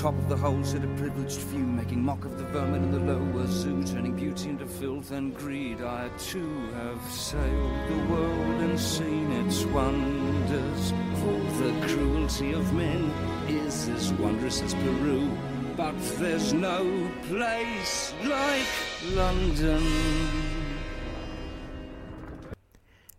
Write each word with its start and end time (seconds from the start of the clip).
top 0.00 0.14
of 0.14 0.28
the 0.30 0.36
whole 0.36 0.64
sit 0.64 0.82
a 0.82 0.86
privileged 0.96 1.38
few, 1.38 1.58
making 1.58 2.02
mock 2.02 2.24
of 2.24 2.38
the 2.38 2.44
vermin 2.44 2.84
in 2.84 2.92
the 2.92 2.98
lower 2.98 3.46
zoo, 3.46 3.84
turning 3.84 4.16
beauty 4.16 4.48
into 4.48 4.64
filth 4.64 5.10
and 5.10 5.36
greed. 5.36 5.82
I 5.82 6.08
too 6.16 6.70
have 6.72 7.02
sailed 7.12 7.88
the 7.90 8.12
world 8.12 8.62
and 8.62 8.80
seen 8.80 9.30
its 9.32 9.64
wonders. 9.66 10.92
For 11.20 11.38
the 11.62 11.86
cruelty 11.88 12.52
of 12.54 12.72
men 12.72 13.10
is 13.48 13.88
as 13.88 14.12
wondrous 14.14 14.62
as 14.62 14.72
Peru. 14.72 15.30
But 15.76 15.94
there's 16.18 16.54
no 16.54 17.10
place 17.28 18.14
like 18.24 18.72
London. 19.14 19.82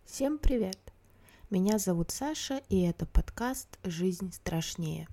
Всем 0.05 0.39
привет! 0.39 0.79
Меня 1.51 1.77
зовут 1.77 2.09
Саша, 2.09 2.63
и 2.69 2.81
это 2.81 3.05
подкаст 3.05 3.77
«Жизнь 3.83 4.31
страшнее». 4.33 5.07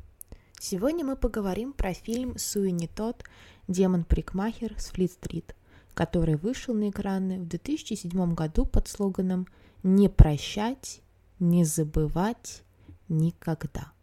Сегодня 0.61 1.05
мы 1.05 1.15
поговорим 1.15 1.71
про 1.71 1.93
фильм 1.93 2.37
Суини 2.37 2.89
Тот 2.93 3.23
«Демон-парикмахер 3.69 4.75
с 4.77 4.87
Флит-стрит», 4.87 5.55
который 5.93 6.35
вышел 6.35 6.73
на 6.73 6.89
экраны 6.89 7.39
в 7.39 7.47
2007 7.47 8.33
году 8.35 8.65
под 8.65 8.89
слоганом 8.89 9.47
«Не 9.83 10.09
прощать, 10.09 10.99
не 11.39 11.63
забывать 11.63 12.63
никогда». 13.07 13.93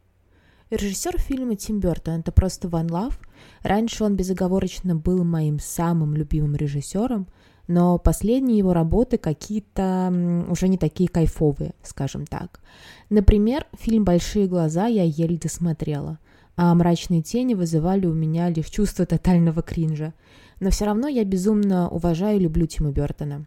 Режиссер 0.70 1.18
фильма 1.18 1.56
Тим 1.56 1.78
Бертон– 1.78 2.20
это 2.20 2.32
просто 2.32 2.68
Ван 2.68 2.90
Лав. 2.90 3.20
Раньше 3.60 4.04
он 4.04 4.16
безоговорочно 4.16 4.96
был 4.96 5.24
моим 5.24 5.58
самым 5.58 6.14
любимым 6.14 6.56
режиссером, 6.56 7.28
но 7.68 7.98
последние 7.98 8.56
его 8.56 8.72
работы 8.72 9.18
какие-то 9.18 10.46
уже 10.48 10.68
не 10.68 10.78
такие 10.78 11.10
кайфовые, 11.10 11.74
скажем 11.82 12.24
так. 12.24 12.60
Например, 13.10 13.66
фильм 13.74 14.04
«Большие 14.04 14.46
глаза» 14.46 14.86
я 14.86 15.02
еле 15.02 15.36
досмотрела– 15.36 16.18
а 16.56 16.74
мрачные 16.74 17.22
тени 17.22 17.54
вызывали 17.54 18.06
у 18.06 18.14
меня 18.14 18.48
лишь 18.48 18.70
чувство 18.70 19.06
тотального 19.06 19.62
кринжа. 19.62 20.14
Но 20.58 20.70
все 20.70 20.86
равно 20.86 21.06
я 21.06 21.24
безумно 21.24 21.88
уважаю 21.88 22.38
и 22.38 22.42
люблю 22.42 22.66
Тима 22.66 22.90
Бертона. 22.90 23.46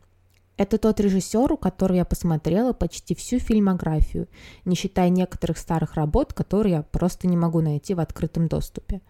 Это 0.57 0.77
тот 0.77 0.99
режиссер, 0.99 1.53
у 1.53 1.57
которого 1.57 1.95
я 1.95 2.05
посмотрела 2.05 2.73
почти 2.73 3.15
всю 3.15 3.39
фильмографию, 3.39 4.27
не 4.65 4.75
считая 4.75 5.09
некоторых 5.09 5.57
старых 5.57 5.95
работ, 5.95 6.33
которые 6.33 6.73
я 6.73 6.81
просто 6.83 7.27
не 7.27 7.37
могу 7.37 7.61
найти 7.61 7.93
в 7.93 7.99
открытом 8.01 8.47
доступе. 8.47 9.01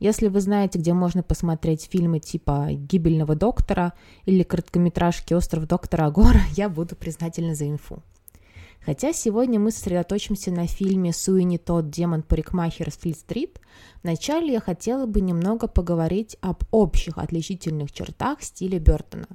Если 0.00 0.28
вы 0.28 0.40
знаете, 0.40 0.78
где 0.78 0.92
можно 0.92 1.22
посмотреть 1.22 1.88
фильмы 1.90 2.18
типа 2.18 2.68
«Гибельного 2.72 3.34
доктора» 3.34 3.94
или 4.26 4.42
короткометражки 4.42 5.32
«Остров 5.32 5.66
доктора 5.66 6.06
Агора», 6.06 6.40
я 6.56 6.68
буду 6.68 6.96
признательна 6.96 7.54
за 7.54 7.68
инфу. 7.68 8.02
Хотя 8.84 9.12
сегодня 9.12 9.58
мы 9.58 9.72
сосредоточимся 9.72 10.50
на 10.50 10.66
фильме 10.66 11.12
«Суини 11.12 11.56
тот 11.56 11.90
демон-парикмахер 11.90 12.90
с 12.90 12.96
Флит-стрит», 12.98 13.60
вначале 14.02 14.52
я 14.52 14.60
хотела 14.60 15.06
бы 15.06 15.20
немного 15.20 15.66
поговорить 15.66 16.36
об 16.40 16.62
общих 16.70 17.18
отличительных 17.18 17.90
чертах 17.90 18.42
стиля 18.42 18.78
Бертона. 18.78 19.26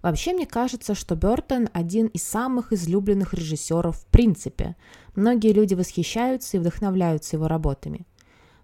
Вообще, 0.00 0.34
мне 0.34 0.46
кажется, 0.46 0.94
что 0.94 1.16
Бертон 1.16 1.68
один 1.72 2.08
из 2.08 2.22
самых 2.22 2.72
излюбленных 2.72 3.32
режиссеров 3.32 3.96
в 3.96 4.06
принципе. 4.06 4.76
Многие 5.16 5.52
люди 5.52 5.74
восхищаются 5.74 6.56
и 6.56 6.60
вдохновляются 6.60 7.36
его 7.36 7.48
работами. 7.48 8.06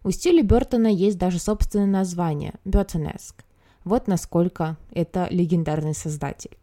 У 0.04 0.10
стиля 0.10 0.42
Бертона 0.42 0.88
есть 0.88 1.18
даже 1.18 1.38
собственное 1.38 1.86
название– 1.86 2.54
Бертонеск. 2.64 3.44
Вот 3.84 4.06
насколько 4.06 4.76
это 4.92 5.28
легендарный 5.30 5.94
создатель. 5.94 6.59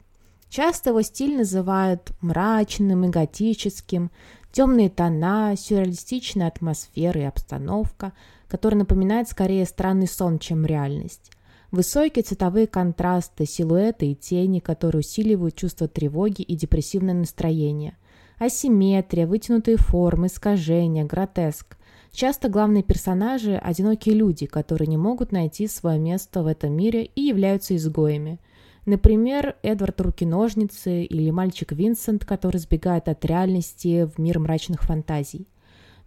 Часто 0.50 0.92
его 0.92 1.02
стиль 1.02 1.38
называют 1.38 2.12
мрачным 2.22 3.06
и 3.06 3.10
готическим, 3.10 4.12
темные 4.52 4.90
тона, 4.90 5.56
сюрреалистичная 5.58 6.48
атмосфера 6.48 7.22
и 7.22 7.26
обстановка, 7.26 8.14
которая 8.48 8.80
напоминает 8.80 9.30
скорее 9.30 9.66
странный 9.66 10.08
сон, 10.08 10.40
чем 10.40 10.66
реальность. 10.66 11.32
Высокие 11.72 12.24
цветовые 12.24 12.66
контрасты, 12.66 13.46
силуэты 13.46 14.12
и 14.12 14.16
тени, 14.16 14.60
которые 14.60 15.02
усиливают 15.02 15.56
чувство 15.56 15.90
тревоги 15.90 16.42
и 16.44 16.56
депрессивное 16.56 17.14
настроение. 17.14 17.98
Асимметрия, 18.40 19.28
вытянутые 19.28 19.76
формы, 19.76 20.28
искажения, 20.28 21.04
гротеск. 21.04 21.78
Часто 22.12 22.48
главные 22.48 22.84
персонажи– 22.84 23.58
одинокие 23.64 24.16
люди, 24.16 24.46
которые 24.46 24.88
не 24.88 24.98
могут 24.98 25.34
найти 25.34 25.68
свое 25.68 26.00
место 26.00 26.42
в 26.42 26.48
этом 26.48 26.72
мире 26.72 27.04
и 27.04 27.22
являются 27.22 27.76
изгоями– 27.76 28.40
Например, 28.88 29.58
Эдвард 29.64 30.00
Руки-ножницы 30.00 31.04
или 31.04 31.30
мальчик 31.30 31.74
Винсент, 31.74 32.24
который 32.24 32.56
сбегает 32.56 33.10
от 33.10 33.26
реальности 33.26 34.06
в 34.06 34.18
мир 34.18 34.40
мрачных 34.40 34.82
фантазий. 34.84 35.46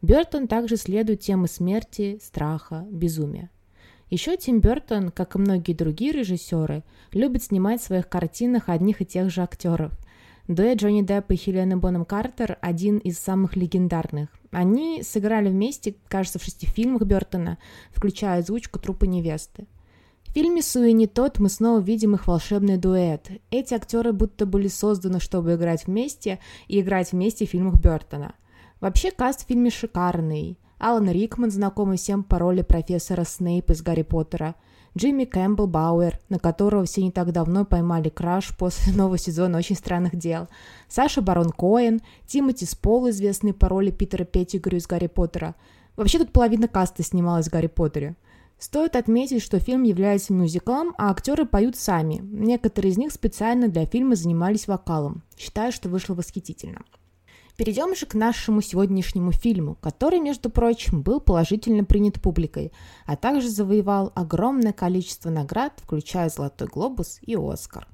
Бертон 0.00 0.48
также 0.48 0.78
следует 0.78 1.20
темы 1.20 1.46
смерти, 1.46 2.18
страха, 2.22 2.86
безумия. 2.90 3.50
Еще 4.08 4.34
Тим 4.38 4.60
Бертон, 4.60 5.10
как 5.10 5.34
и 5.34 5.38
многие 5.38 5.74
другие 5.74 6.12
режиссеры, 6.12 6.82
любит 7.12 7.42
снимать 7.42 7.82
в 7.82 7.84
своих 7.84 8.08
картинах 8.08 8.70
одних 8.70 9.02
и 9.02 9.04
тех 9.04 9.28
же 9.28 9.42
актеров. 9.42 9.92
Дуэт 10.48 10.78
Джонни 10.78 11.02
Депп 11.02 11.32
и 11.32 11.36
Хелены 11.36 11.76
Боном 11.76 12.06
Картер– 12.06 12.56
один 12.62 12.96
из 12.96 13.18
самых 13.18 13.56
легендарных. 13.56 14.30
Они 14.52 15.02
сыграли 15.02 15.50
вместе, 15.50 15.96
кажется, 16.08 16.38
в 16.38 16.44
шести 16.44 16.66
фильмах 16.66 17.02
Бертона, 17.02 17.58
включая 17.92 18.38
озвучку 18.38 18.78
«Трупа 18.78 19.04
невесты». 19.04 19.66
В 20.30 20.32
фильме 20.32 20.62
«Суини 20.62 21.06
тот» 21.06 21.40
мы 21.40 21.48
снова 21.48 21.80
видим 21.80 22.14
их 22.14 22.28
волшебный 22.28 22.76
дуэт. 22.76 23.32
Эти 23.50 23.74
актеры 23.74 24.12
будто 24.12 24.46
были 24.46 24.68
созданы, 24.68 25.18
чтобы 25.18 25.54
играть 25.54 25.88
вместе 25.88 26.38
и 26.68 26.80
играть 26.80 27.10
вместе 27.10 27.46
в 27.46 27.50
фильмах 27.50 27.80
Бертона. 27.80 28.36
Вообще 28.80 29.10
каст 29.10 29.42
в 29.42 29.48
фильме 29.48 29.70
шикарный. 29.70 30.56
Алан 30.78 31.10
Рикман, 31.10 31.50
знакомый 31.50 31.96
всем 31.96 32.22
по 32.22 32.38
роли 32.38 32.62
профессора 32.62 33.24
Снейп 33.24 33.72
из 33.72 33.82
«Гарри 33.82 34.02
Поттера», 34.02 34.54
Джимми 34.96 35.24
Кэмпбелл 35.24 35.66
Бауэр, 35.66 36.20
на 36.28 36.38
которого 36.38 36.84
все 36.84 37.02
не 37.02 37.10
так 37.10 37.32
давно 37.32 37.64
поймали 37.64 38.08
краш 38.08 38.56
после 38.56 38.92
нового 38.96 39.18
сезона 39.18 39.58
«Очень 39.58 39.74
странных 39.74 40.14
дел», 40.14 40.46
Саша 40.86 41.22
Барон 41.22 41.50
Коэн, 41.50 42.02
Тимоти 42.28 42.66
Спол, 42.66 43.10
известный 43.10 43.52
по 43.52 43.68
роли 43.68 43.90
Питера 43.90 44.22
Петтигрю 44.22 44.78
из 44.78 44.86
«Гарри 44.86 45.08
Поттера». 45.08 45.56
Вообще 45.96 46.18
тут 46.18 46.30
половина 46.30 46.68
каста 46.68 47.02
снималась 47.02 47.48
в 47.48 47.50
«Гарри 47.50 47.66
Поттере». 47.66 48.14
Стоит 48.60 48.94
отметить, 48.94 49.42
что 49.42 49.58
фильм 49.58 49.84
является 49.84 50.34
мюзиклом, 50.34 50.94
а 50.98 51.10
актеры 51.10 51.46
поют 51.46 51.76
сами. 51.76 52.20
Некоторые 52.22 52.92
из 52.92 52.98
них 52.98 53.10
специально 53.10 53.68
для 53.68 53.86
фильма 53.86 54.16
занимались 54.16 54.68
вокалом. 54.68 55.22
Считаю, 55.38 55.72
что 55.72 55.88
вышло 55.88 56.12
восхитительно. 56.14 56.82
Перейдем 57.56 57.96
же 57.96 58.04
к 58.04 58.12
нашему 58.12 58.60
сегодняшнему 58.60 59.32
фильму, 59.32 59.76
который, 59.80 60.20
между 60.20 60.50
прочим, 60.50 61.00
был 61.00 61.20
положительно 61.20 61.84
принят 61.84 62.20
публикой, 62.20 62.70
а 63.06 63.16
также 63.16 63.48
завоевал 63.48 64.12
огромное 64.14 64.74
количество 64.74 65.30
наград, 65.30 65.72
включая 65.82 66.28
«Золотой 66.28 66.68
глобус» 66.68 67.18
и 67.22 67.36
«Оскар». 67.36 67.88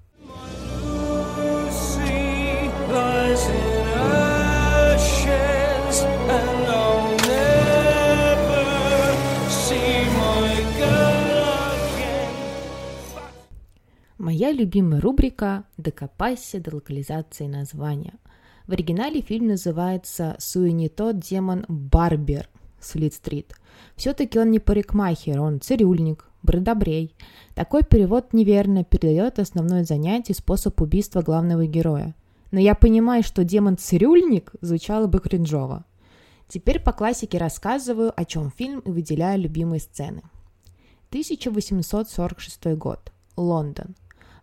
Моя 14.18 14.50
любимая 14.50 14.98
рубрика 15.02 15.64
«Докопайся 15.76 16.58
до 16.58 16.76
локализации 16.76 17.46
названия». 17.46 18.14
В 18.66 18.72
оригинале 18.72 19.20
фильм 19.20 19.48
называется 19.48 20.36
«Суини 20.38 20.88
тот 20.88 21.18
демон 21.18 21.66
Барбер» 21.68 22.48
Слит-стрит. 22.80 23.54
Все-таки 23.94 24.38
он 24.38 24.50
не 24.52 24.58
парикмахер, 24.58 25.38
он 25.38 25.60
цирюльник, 25.60 26.30
бродобрей. 26.42 27.14
Такой 27.54 27.82
перевод 27.84 28.32
неверно 28.32 28.84
передает 28.84 29.38
основное 29.38 29.84
занятие 29.84 30.32
и 30.32 30.36
способ 30.36 30.80
убийства 30.80 31.20
главного 31.20 31.66
героя. 31.66 32.14
Но 32.52 32.58
я 32.58 32.74
понимаю, 32.74 33.22
что 33.22 33.44
демон-цирюльник 33.44 34.54
звучало 34.62 35.08
бы 35.08 35.20
кринжово. 35.20 35.84
Теперь 36.48 36.80
по 36.80 36.92
классике 36.92 37.36
рассказываю, 37.36 38.14
о 38.18 38.24
чем 38.24 38.50
фильм 38.50 38.80
и 38.80 38.90
выделяю 38.90 39.42
любимые 39.42 39.80
сцены. 39.80 40.22
1846 41.10 42.64
год. 42.76 43.12
Лондон 43.36 43.94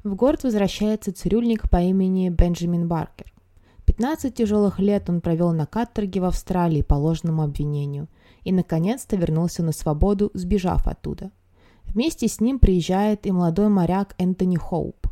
в 0.03 0.15
город 0.15 0.43
возвращается 0.43 1.13
цирюльник 1.13 1.69
по 1.69 1.77
имени 1.77 2.29
Бенджамин 2.29 2.87
Баркер. 2.87 3.33
15 3.85 4.33
тяжелых 4.33 4.79
лет 4.79 5.09
он 5.09 5.21
провел 5.21 5.53
на 5.53 5.65
каторге 5.65 6.21
в 6.21 6.25
Австралии 6.25 6.81
по 6.81 6.95
ложному 6.95 7.43
обвинению 7.43 8.07
и, 8.43 8.51
наконец-то, 8.51 9.15
вернулся 9.15 9.63
на 9.63 9.71
свободу, 9.71 10.31
сбежав 10.33 10.87
оттуда. 10.87 11.31
Вместе 11.85 12.27
с 12.27 12.41
ним 12.41 12.59
приезжает 12.59 13.25
и 13.25 13.31
молодой 13.31 13.69
моряк 13.69 14.15
Энтони 14.17 14.57
Хоуп. 14.57 15.07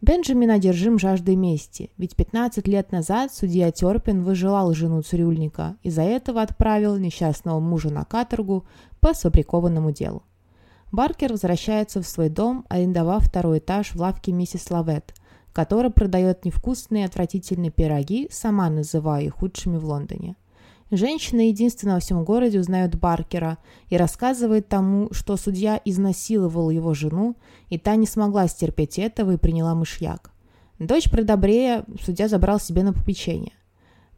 Бенджамин 0.00 0.50
одержим 0.50 0.98
жаждой 0.98 1.34
мести, 1.34 1.90
ведь 1.96 2.14
15 2.14 2.68
лет 2.68 2.92
назад 2.92 3.32
судья 3.32 3.70
Терпин 3.70 4.22
выжелал 4.22 4.74
жену 4.74 5.00
цирюльника 5.02 5.76
и 5.82 5.90
за 5.90 6.02
этого 6.02 6.42
отправил 6.42 6.96
несчастного 6.96 7.58
мужа 7.58 7.90
на 7.90 8.04
каторгу 8.04 8.66
по 9.00 9.14
сфабрикованному 9.14 9.92
делу. 9.92 10.22
Баркер 10.94 11.32
возвращается 11.32 12.00
в 12.00 12.06
свой 12.06 12.28
дом, 12.28 12.64
арендовав 12.68 13.24
второй 13.26 13.58
этаж 13.58 13.90
в 13.90 13.96
лавке 13.96 14.30
миссис 14.30 14.70
Лавет, 14.70 15.12
которая 15.52 15.90
продает 15.90 16.44
невкусные 16.44 17.04
отвратительные 17.04 17.72
пироги, 17.72 18.28
сама 18.30 18.70
называя 18.70 19.24
их 19.24 19.34
худшими 19.34 19.76
в 19.76 19.84
Лондоне. 19.86 20.36
Женщина 20.92 21.48
единственная 21.48 21.96
во 21.96 22.00
всем 22.00 22.22
городе 22.22 22.60
узнает 22.60 22.96
Баркера 22.96 23.58
и 23.88 23.96
рассказывает 23.96 24.68
тому, 24.68 25.08
что 25.12 25.36
судья 25.36 25.80
изнасиловал 25.84 26.70
его 26.70 26.94
жену, 26.94 27.34
и 27.70 27.76
та 27.76 27.96
не 27.96 28.06
смогла 28.06 28.46
стерпеть 28.46 29.00
этого 29.00 29.32
и 29.32 29.36
приняла 29.36 29.74
мышьяк. 29.74 30.30
Дочь 30.78 31.10
предобрея 31.10 31.84
судья 32.04 32.28
забрал 32.28 32.60
себе 32.60 32.84
на 32.84 32.92
попечение. 32.92 33.54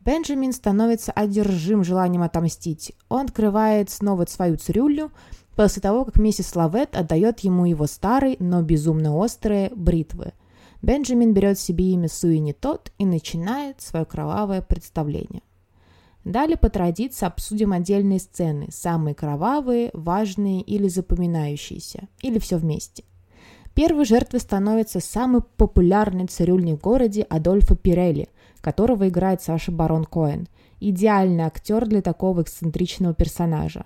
Бенджамин 0.07 0.53
становится 0.53 1.11
одержим 1.11 1.83
желанием 1.83 2.23
отомстить. 2.23 2.93
Он 3.09 3.25
открывает 3.27 3.91
снова 3.91 4.25
свою 4.27 4.57
цирюльню 4.57 5.11
после 5.57 5.83
того, 5.83 6.05
как 6.05 6.17
миссис 6.17 6.55
Лавет 6.55 6.95
отдает 6.95 7.41
ему 7.41 7.65
его 7.65 7.89
старые, 7.89 8.37
но 8.39 8.63
безумно 8.63 9.17
острые 9.17 9.73
бритвы. 9.75 10.33
Бенджамин 10.81 11.35
берет 11.35 11.59
себе 11.59 11.87
имя 11.87 12.09
Суини 12.09 12.53
Тот 12.53 12.93
и 12.99 13.05
начинает 13.05 13.81
свое 13.81 14.05
кровавое 14.05 14.63
представление. 14.63 15.43
Далее 16.23 16.57
по 16.57 16.71
традиции 16.71 17.27
обсудим 17.27 17.73
отдельные 17.73 18.21
сцены, 18.21 18.69
самые 18.71 19.17
кровавые, 19.17 19.91
важные 19.93 20.61
или 20.61 20.87
запоминающиеся, 20.87 22.07
или 22.21 22.39
все 22.39 22.59
вместе. 22.59 23.03
Первой 23.77 24.07
жертвой 24.07 24.41
становится 24.41 25.01
самый 25.01 25.43
популярный 25.59 26.25
цирюльник 26.25 26.79
в 26.79 26.83
городе 26.83 27.27
Адольфо 27.29 27.77
Пирелли, 27.77 28.31
которого 28.63 29.07
играет 29.07 29.43
Саша 29.43 29.71
Барон 29.71 30.07
Коэн. 30.07 30.49
Идеальный 30.81 31.45
актер 31.45 31.85
для 31.85 32.01
такого 32.01 32.41
эксцентричного 32.41 33.13
персонажа. 33.13 33.85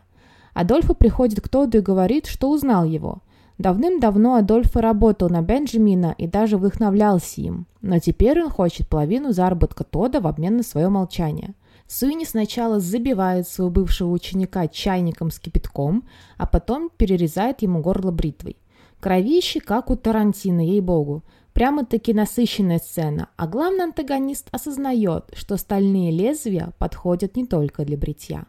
Адольфо 0.54 0.94
приходит 0.94 1.40
к 1.40 1.48
Тоду 1.48 1.78
и 1.78 1.80
говорит, 1.80 2.26
что 2.26 2.50
узнал 2.50 2.84
его. 2.84 3.18
Давным-давно 3.58 4.36
Адольфо 4.36 4.80
работал 4.80 5.28
на 5.28 5.42
Бенджамина 5.42 6.14
и 6.16 6.28
даже 6.28 6.56
вдохновлялся 6.56 7.40
им, 7.40 7.66
но 7.82 7.98
теперь 7.98 8.40
он 8.44 8.48
хочет 8.48 8.88
половину 8.88 9.32
заработка 9.32 9.82
Тода 9.82 10.20
в 10.20 10.28
обмен 10.28 10.58
на 10.58 10.62
свое 10.62 10.88
молчание. 10.88 11.54
Суини 11.88 12.22
сначала 12.22 12.78
забивает 12.78 13.48
своего 13.48 13.72
бывшего 13.72 14.12
ученика 14.12 14.68
чайником 14.68 15.32
с 15.32 15.40
кипятком, 15.40 16.04
а 16.36 16.46
потом 16.46 16.90
перерезает 16.96 17.62
ему 17.62 17.80
горло 17.80 18.12
бритвой. 18.12 18.56
Кровище, 19.00 19.60
как 19.60 19.90
у 19.90 19.96
Тарантино, 19.96 20.60
ей-богу. 20.60 21.22
Прямо-таки 21.52 22.14
насыщенная 22.14 22.78
сцена, 22.78 23.28
а 23.36 23.48
главный 23.48 23.84
антагонист 23.84 24.48
осознает, 24.52 25.24
что 25.32 25.56
стальные 25.56 26.12
лезвия 26.12 26.72
подходят 26.78 27.36
не 27.36 27.44
только 27.44 27.84
для 27.84 27.96
бритья. 27.96 28.44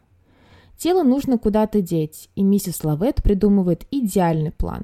Тело 0.77 1.03
нужно 1.03 1.37
куда-то 1.37 1.81
деть, 1.81 2.29
и 2.35 2.43
миссис 2.43 2.83
Лавет 2.83 3.23
придумывает 3.23 3.87
идеальный 3.91 4.51
план. 4.51 4.83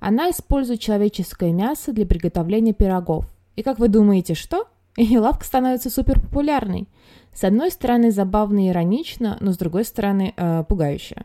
Она 0.00 0.30
использует 0.30 0.80
человеческое 0.80 1.52
мясо 1.52 1.92
для 1.92 2.06
приготовления 2.06 2.72
пирогов. 2.72 3.26
И 3.56 3.62
как 3.62 3.78
вы 3.78 3.88
думаете, 3.88 4.34
что? 4.34 4.66
Ее 4.96 5.20
лавка 5.20 5.44
становится 5.44 5.90
суперпопулярной. 5.90 6.88
С 7.34 7.44
одной 7.44 7.70
стороны, 7.70 8.10
забавно 8.10 8.66
и 8.66 8.68
иронично, 8.70 9.36
но 9.40 9.52
с 9.52 9.58
другой 9.58 9.84
стороны, 9.84 10.34
э, 10.36 10.64
пугающе. 10.68 11.24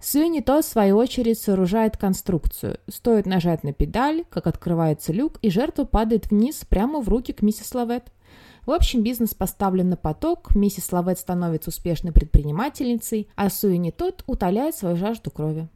Суини 0.00 0.40
то, 0.40 0.62
в 0.62 0.64
свою 0.64 0.96
очередь, 0.96 1.38
сооружает 1.38 1.98
конструкцию. 1.98 2.78
Стоит 2.88 3.26
нажать 3.26 3.64
на 3.64 3.74
педаль, 3.74 4.24
как 4.30 4.46
открывается 4.46 5.12
люк, 5.12 5.38
и 5.42 5.50
жертва 5.50 5.84
падает 5.84 6.30
вниз 6.30 6.64
прямо 6.66 7.00
в 7.00 7.08
руки 7.08 7.32
к 7.32 7.42
миссис 7.42 7.74
Лавет. 7.74 8.10
В 8.64 8.70
общем, 8.70 9.02
бизнес 9.02 9.34
поставлен 9.34 9.90
на 9.90 9.96
поток, 9.96 10.54
миссис 10.54 10.90
Лавет 10.92 11.18
становится 11.18 11.68
успешной 11.68 12.12
предпринимательницей, 12.12 13.28
а 13.36 13.50
Суини 13.50 13.90
тот 13.90 14.24
утоляет 14.26 14.74
свою 14.74 14.96
жажду 14.96 15.30
крови. 15.30 15.68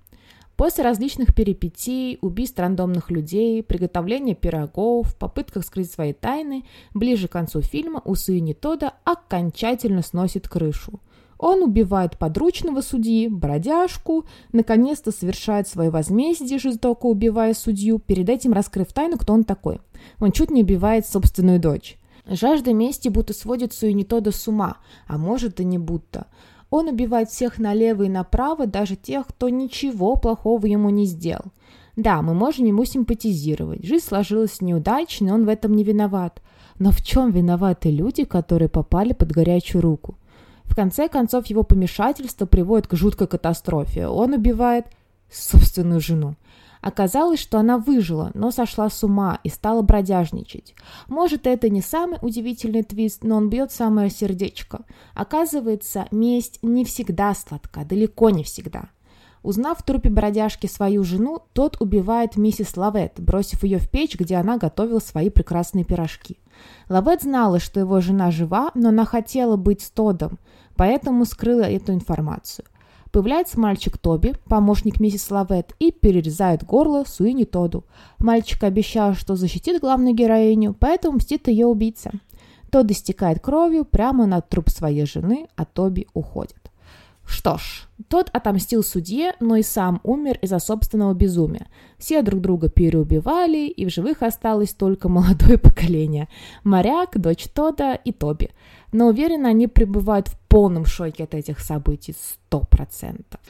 После 0.57 0.85
различных 0.85 1.35
перипетий, 1.35 2.19
убийств 2.21 2.59
рандомных 2.59 3.11
людей, 3.11 3.63
приготовления 3.63 4.35
пирогов, 4.35 5.17
попытках 5.17 5.65
скрыть 5.65 5.91
свои 5.91 6.13
тайны, 6.13 6.65
ближе 6.95 7.27
к 7.27 7.33
концу 7.33 7.61
фильма 7.61 8.01
у 8.05 8.15
Суини 8.15 8.53
Тода 8.53 8.95
окончательно 9.05 10.03
сносит 10.03 10.49
крышу. 10.49 11.01
Он 11.39 11.63
убивает 11.63 12.19
подручного 12.19 12.81
судьи, 12.81 13.29
бродяжку, 13.29 14.25
наконец-то 14.53 15.11
совершает 15.11 15.69
свое 15.69 15.91
возмездие, 15.91 16.59
жестоко 16.59 17.07
убивая 17.07 17.55
судью, 17.55 17.99
перед 17.99 18.29
этим 18.29 18.53
раскрыв 18.53 18.93
тайну, 18.93 19.19
кто 19.19 19.33
он 19.33 19.45
такой. 19.45 19.81
Он 20.21 20.33
чуть 20.33 20.51
не 20.51 20.63
убивает 20.63 21.07
собственную 21.07 21.61
дочь. 21.61 21.99
Жажда 22.27 22.73
мести 22.73 23.09
будто 23.09 23.35
сводит 23.35 23.75
Суинитода 23.75 24.31
с 24.31 24.49
ума, 24.49 24.79
а 25.07 25.19
может 25.19 25.61
и 25.61 25.65
не 25.65 25.79
будто. 25.79 26.27
Он 26.71 26.89
убивает 26.89 27.29
всех 27.29 27.59
налево 27.59 28.05
и 28.05 28.09
направо, 28.09 28.67
даже 28.67 28.97
тех, 28.97 29.27
кто 29.27 29.49
ничего 29.49 30.17
плохого 30.17 30.67
ему 30.67 30.91
не 30.91 31.05
сделал. 31.05 31.53
Да, 31.97 32.23
мы 32.23 32.35
можем 32.35 32.67
ему 32.67 32.85
симпатизировать. 32.85 33.85
Жизнь 33.85 34.05
сложилась 34.05 34.61
неудачно, 34.61 35.35
он 35.35 35.45
в 35.45 35.49
этом 35.49 35.75
не 35.75 35.85
виноват. 35.85 36.43
Но 36.79 36.91
в 36.91 37.03
чем 37.03 37.31
виноваты 37.31 37.91
люди, 37.91 38.25
которые 38.25 38.69
попали 38.69 39.13
под 39.13 39.31
горячую 39.31 39.83
руку? 39.83 40.17
В 40.65 40.75
конце 40.75 41.09
концов, 41.09 41.47
его 41.47 41.63
помешательство 41.63 42.47
приводит 42.47 42.87
к 42.87 42.97
жуткой 42.97 43.29
катастрофе. 43.29 44.09
Он 44.09 44.33
убивает 44.33 44.87
собственную 45.31 46.01
жену. 46.01 46.37
Оказалось, 46.81 47.41
что 47.41 47.59
она 47.59 47.79
выжила, 47.79 48.31
но 48.35 48.51
сошла 48.51 48.91
с 48.91 49.03
ума 49.03 49.39
и 49.43 49.49
стала 49.49 49.81
бродяжничать. 49.81 50.75
Может, 51.09 51.47
это 51.47 51.71
не 51.71 51.81
самый 51.81 52.19
удивительный 52.21 52.83
твист, 52.83 53.25
но 53.25 53.37
он 53.37 53.49
бьет 53.49 53.73
самое 53.73 54.11
сердечко. 54.11 54.85
Оказывается, 55.15 56.07
месть 56.11 56.59
не 56.61 56.85
всегда 56.85 57.35
сладка, 57.35 57.87
далеко 57.87 58.29
не 58.29 58.45
всегда. 58.45 58.91
Узнав 59.45 59.79
в 59.79 59.83
трупе 59.83 60.09
бродяжки 60.09 60.67
свою 60.67 61.05
жену, 61.05 61.41
тот 61.53 61.77
убивает 61.79 62.39
миссис 62.39 62.79
Лавет, 62.79 63.13
бросив 63.19 63.63
ее 63.63 63.79
в 63.79 63.91
печь, 63.91 64.19
где 64.19 64.37
она 64.37 64.57
готовила 64.57 65.01
свои 65.01 65.29
прекрасные 65.29 65.85
пирожки. 65.85 66.39
Лавет 66.89 67.21
знала, 67.21 67.61
что 67.61 67.79
его 67.79 68.01
жена 68.01 68.31
жива, 68.31 68.71
но 68.75 68.89
она 68.89 69.05
хотела 69.05 69.57
быть 69.57 69.83
с 69.83 69.91
Тодом, 69.91 70.39
поэтому 70.77 71.27
скрыла 71.27 71.65
эту 71.65 71.93
информацию. 71.93 72.65
Появляется 73.13 73.61
мальчик 73.61 73.99
Тоби, 73.99 74.33
помощник 74.47 74.99
миссис 74.99 75.31
Лавет, 75.31 75.75
и 75.79 75.93
перерезает 75.93 76.65
горло 76.65 77.05
Суини 77.07 77.45
Тоду. 77.45 77.85
Мальчик 78.19 78.65
обещал, 78.65 79.13
что 79.13 79.37
защитит 79.37 79.79
главную 79.83 80.15
героиню, 80.15 80.73
поэтому 80.73 81.19
мстит 81.19 81.49
ее 81.49 81.67
убийца. 81.67 82.13
Тод 82.71 82.91
истекает 82.91 83.41
кровью 83.41 83.85
прямо 83.85 84.25
на 84.25 84.41
труп 84.41 84.71
своей 84.71 85.05
жены, 85.05 85.49
а 85.55 85.67
Тоби 85.67 86.09
уходит. 86.15 86.64
Что 87.27 87.57
ж, 87.57 87.89
тот 88.09 88.29
отомстил 88.33 88.83
судье, 88.83 89.35
но 89.41 89.57
и 89.57 89.63
сам 89.63 90.01
умер 90.03 90.39
из-за 90.43 90.59
собственного 90.59 91.15
безумия. 91.15 91.69
Все 91.99 92.23
друг 92.23 92.41
друга 92.41 92.69
переубивали, 92.69 93.69
и 93.69 93.87
в 93.87 93.91
живых 93.91 94.23
осталось 94.23 94.75
только 94.75 95.09
молодое 95.09 95.59
поколение. 95.59 96.29
Моряк, 96.65 97.19
дочь 97.19 97.47
Тода 97.53 97.95
и 97.95 98.13
Тоби. 98.13 98.51
Но 98.93 99.09
уверена, 99.09 99.49
они 99.49 99.67
пребывают 99.67 100.29
в 100.29 100.39
полном 100.49 100.85
шоке 100.85 101.25
от 101.25 101.35
этих 101.35 101.61
событий, 101.61 102.15
сто 102.19 102.61
процентов. 102.61 103.41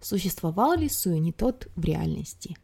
Существовал 0.00 0.76
ли 0.76 0.88
Суини 0.88 1.30
тот 1.30 1.68
в 1.76 1.84
реальности? 1.84 2.56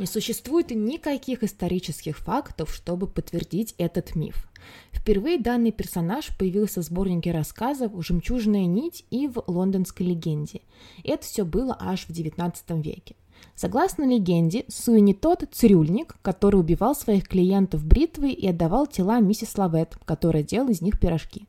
Не 0.00 0.06
существует 0.06 0.70
никаких 0.70 1.42
исторических 1.42 2.16
фактов, 2.16 2.74
чтобы 2.74 3.06
подтвердить 3.06 3.74
этот 3.76 4.16
миф. 4.16 4.48
Впервые 4.92 5.38
данный 5.38 5.72
персонаж 5.72 6.34
появился 6.38 6.80
в 6.80 6.84
сборнике 6.84 7.32
рассказов 7.32 7.92
«Жемчужная 7.98 8.64
нить» 8.64 9.04
и 9.10 9.28
в 9.28 9.44
«Лондонской 9.46 10.06
легенде». 10.06 10.62
Это 11.04 11.22
все 11.22 11.44
было 11.44 11.76
аж 11.78 12.06
в 12.06 12.10
XIX 12.12 12.54
веке. 12.80 13.14
Согласно 13.54 14.04
легенде, 14.04 14.64
Суини 14.68 15.12
тот 15.12 15.44
цирюльник, 15.52 16.16
который 16.22 16.60
убивал 16.60 16.94
своих 16.94 17.28
клиентов 17.28 17.84
бритвой 17.84 18.32
и 18.32 18.48
отдавал 18.48 18.86
тела 18.86 19.20
миссис 19.20 19.58
Лавет, 19.58 19.98
которая 20.06 20.42
делала 20.42 20.70
из 20.70 20.80
них 20.80 20.98
пирожки. 20.98 21.46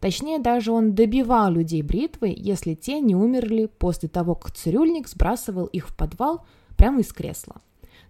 Точнее, 0.00 0.38
даже 0.38 0.72
он 0.72 0.94
добивал 0.94 1.50
людей 1.50 1.82
бритвой, 1.82 2.32
если 2.32 2.72
те 2.72 2.98
не 2.98 3.14
умерли 3.14 3.66
после 3.66 4.08
того, 4.08 4.36
как 4.36 4.52
цирюльник 4.52 5.06
сбрасывал 5.06 5.66
их 5.66 5.90
в 5.90 5.94
подвал 5.94 6.46
прямо 6.78 7.00
из 7.00 7.12
кресла. 7.12 7.60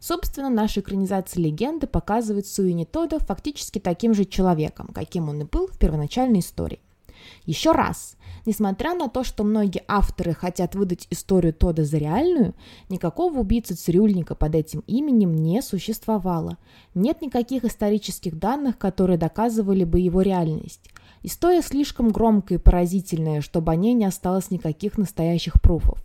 Собственно, 0.01 0.49
наша 0.49 0.81
экранизация 0.81 1.43
легенды 1.43 1.87
показывает 1.87 2.47
Суини 2.47 2.85
Тода 2.85 3.19
фактически 3.19 3.79
таким 3.79 4.15
же 4.15 4.25
человеком, 4.25 4.89
каким 4.95 5.29
он 5.29 5.43
и 5.43 5.45
был 5.45 5.67
в 5.67 5.79
первоначальной 5.79 6.41
истории. 6.41 6.81
Еще 7.45 7.73
раз, 7.73 8.17
несмотря 8.47 8.95
на 8.95 9.09
то, 9.09 9.25
что 9.25 9.45
многие 9.45 9.85
авторы 9.87 10.33
хотят 10.33 10.75
выдать 10.75 11.07
историю 11.11 11.53
Тода 11.53 11.85
за 11.85 11.99
реальную, 11.99 12.55
никакого 12.89 13.41
убийцы-цирюльника 13.41 14.35
под 14.35 14.55
этим 14.55 14.83
именем 14.87 15.35
не 15.35 15.61
существовало. 15.61 16.57
Нет 16.95 17.21
никаких 17.21 17.67
исторических 17.67 18.39
данных, 18.39 18.79
которые 18.79 19.19
доказывали 19.19 19.85
бы 19.85 20.01
его 20.01 20.23
реальность. 20.23 20.81
История 21.23 21.61
слишком 21.61 22.09
громкая 22.09 22.57
и 22.57 22.61
поразительная, 22.61 23.43
чтобы 23.43 23.71
о 23.73 23.77
ней 23.77 23.93
не 23.93 24.07
осталось 24.07 24.51
никаких 24.51 24.97
настоящих 24.97 25.61
пруфов. 25.61 26.03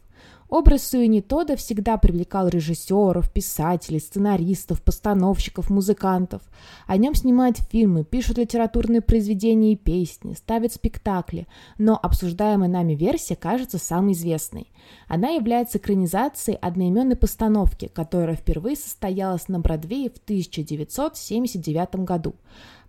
Образ 0.48 0.88
Суини 0.88 1.22
Тода 1.22 1.56
всегда 1.56 1.98
привлекал 1.98 2.48
режиссеров, 2.48 3.32
писателей, 3.32 4.00
сценаристов, 4.00 4.84
постановщиков, 4.84 5.72
музыкантов. 5.72 6.44
О 6.86 6.98
нем 6.98 7.16
снимают 7.16 7.58
фильмы, 7.58 8.04
пишут 8.04 8.38
литературные 8.38 9.02
произведения 9.02 9.74
и 9.74 9.76
песни, 9.76 10.36
ставят 10.36 10.72
спектакли, 10.72 11.48
но 11.80 12.00
обсуждаемая 12.02 12.70
нами 12.70 12.94
версия 12.94 13.36
кажется 13.36 13.80
самой 13.80 14.14
известной. 14.14 14.72
Она 15.08 15.30
является 15.30 15.80
экранизацией 15.80 16.60
одноименной 16.60 17.16
постановки, 17.16 17.88
которая 17.92 18.36
впервые 18.36 18.76
состоялась 18.76 19.48
на 19.48 19.60
Бродвее 19.60 20.12
в 20.12 20.18
1979 20.18 21.96
году. 22.06 22.36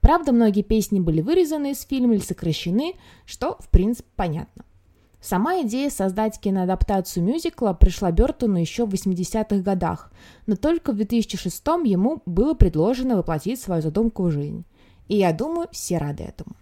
Правда, 0.01 0.33
многие 0.33 0.63
песни 0.63 1.01
были 1.01 1.23
вырезаны 1.23 1.71
из 1.71 1.81
фильма 1.87 2.15
или 2.15 2.21
сокращены, 2.21 2.97
что, 3.25 3.57
в 3.61 3.71
принципе, 3.71 4.11
понятно. 4.15 4.67
Сама 5.27 5.63
идея 5.63 5.91
создать 5.91 6.39
киноадаптацию 6.39 7.25
мюзикла 7.25 7.73
пришла 7.73 8.13
Бертону 8.13 8.59
еще 8.59 8.87
в 8.87 8.95
80-х 8.95 9.57
годах, 9.57 10.13
но 10.47 10.55
только 10.55 10.93
в 10.93 10.95
2006 10.95 11.67
ему 11.85 12.23
было 12.27 12.55
предложено 12.55 13.17
воплотить 13.17 13.61
свою 13.61 13.83
задумку 13.83 14.23
в 14.23 14.31
жизнь. 14.31 14.65
И 15.09 15.17
я 15.17 15.33
думаю, 15.33 15.67
все 15.73 15.99
рады 15.99 16.23
этому. 16.23 16.55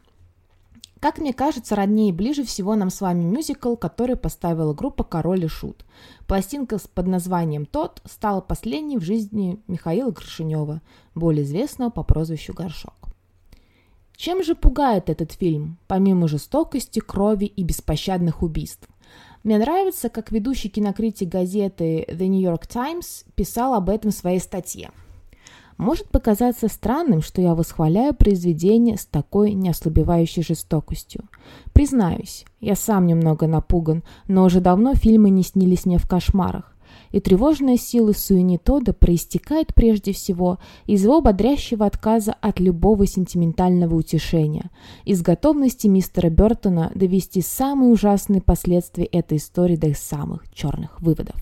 Как 0.98 1.18
мне 1.18 1.34
кажется, 1.34 1.76
роднее 1.76 2.08
и 2.08 2.12
ближе 2.12 2.42
всего 2.42 2.74
нам 2.74 2.88
с 2.88 3.02
вами 3.02 3.22
мюзикл, 3.22 3.76
который 3.76 4.16
поставила 4.16 4.72
группа 4.72 5.04
«Король 5.04 5.44
и 5.44 5.48
Шут». 5.48 5.84
Пластинка 6.26 6.78
под 6.94 7.06
названием 7.06 7.66
«Тот» 7.66 8.00
стала 8.06 8.40
последней 8.40 8.96
в 8.96 9.02
жизни 9.02 9.60
Михаила 9.68 10.10
Горшинева, 10.10 10.80
более 11.14 11.44
известного 11.44 11.90
по 11.90 12.02
прозвищу 12.02 12.54
Горшок. 12.54 13.03
Чем 14.16 14.42
же 14.42 14.54
пугает 14.54 15.10
этот 15.10 15.32
фильм, 15.32 15.78
помимо 15.86 16.28
жестокости, 16.28 17.00
крови 17.00 17.46
и 17.46 17.62
беспощадных 17.62 18.42
убийств? 18.42 18.88
Мне 19.42 19.58
нравится, 19.58 20.08
как 20.08 20.32
ведущий 20.32 20.68
кинокритик 20.68 21.28
газеты 21.28 22.06
The 22.08 22.26
New 22.26 22.40
York 22.40 22.66
Times 22.66 23.24
писал 23.34 23.74
об 23.74 23.90
этом 23.90 24.10
в 24.10 24.14
своей 24.14 24.40
статье. 24.40 24.90
Может 25.76 26.08
показаться 26.08 26.68
странным, 26.68 27.20
что 27.20 27.42
я 27.42 27.54
восхваляю 27.54 28.14
произведение 28.14 28.96
с 28.96 29.04
такой 29.04 29.52
неослабевающей 29.52 30.42
жестокостью. 30.42 31.24
Признаюсь, 31.72 32.44
я 32.60 32.76
сам 32.76 33.06
немного 33.06 33.48
напуган, 33.48 34.04
но 34.28 34.44
уже 34.44 34.60
давно 34.60 34.94
фильмы 34.94 35.30
не 35.30 35.42
снились 35.42 35.84
мне 35.84 35.98
в 35.98 36.08
кошмарах 36.08 36.73
и 37.14 37.20
тревожная 37.20 37.76
сила 37.76 38.10
Суини 38.12 38.56
Тода 38.56 38.92
проистекает 38.92 39.72
прежде 39.72 40.12
всего 40.12 40.58
из 40.84 41.04
его 41.04 41.20
бодрящего 41.20 41.86
отказа 41.86 42.32
от 42.32 42.58
любого 42.58 43.06
сентиментального 43.06 43.94
утешения, 43.94 44.68
из 45.04 45.22
готовности 45.22 45.86
мистера 45.86 46.28
Бертона 46.28 46.90
довести 46.92 47.40
самые 47.40 47.92
ужасные 47.92 48.42
последствия 48.42 49.04
этой 49.04 49.38
истории 49.38 49.76
до 49.76 49.94
самых 49.94 50.52
черных 50.52 51.00
выводов. 51.00 51.36